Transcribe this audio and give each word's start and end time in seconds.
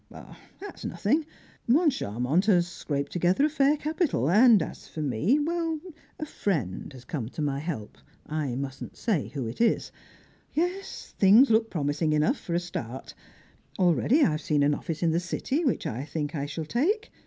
"Oh, 0.11 0.35
that's 0.59 0.83
nothing. 0.83 1.27
Moncharmont 1.69 2.45
has 2.47 2.67
scraped 2.67 3.11
together 3.11 3.45
a 3.45 3.49
fair 3.49 3.77
capital, 3.77 4.31
and 4.31 4.59
as 4.63 4.87
for 4.87 5.03
me, 5.03 5.37
well, 5.37 5.79
a 6.19 6.25
friend 6.25 6.91
has 6.93 7.05
come 7.05 7.29
to 7.29 7.41
my 7.43 7.59
help, 7.59 7.99
I 8.25 8.55
mustn't 8.55 8.97
say 8.97 9.27
who 9.27 9.45
it 9.45 9.61
is. 9.61 9.91
Yes, 10.55 11.13
things 11.19 11.51
look 11.51 11.69
promising 11.69 12.13
enough, 12.13 12.39
for 12.39 12.55
a 12.55 12.59
start. 12.59 13.13
Already 13.77 14.23
I've 14.25 14.41
seen 14.41 14.63
an 14.63 14.73
office 14.73 15.03
in 15.03 15.11
the 15.11 15.19
City, 15.19 15.63
which 15.63 15.85
I 15.85 16.03
think 16.03 16.33
I 16.33 16.47
shall 16.47 16.65
take. 16.65 17.11